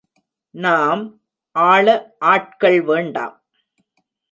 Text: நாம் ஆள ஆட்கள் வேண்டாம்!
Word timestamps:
நாம் 0.55 1.03
ஆள 1.55 1.85
ஆட்கள் 2.23 2.81
வேண்டாம்! 2.81 3.35